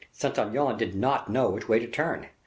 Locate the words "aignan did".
0.39-0.95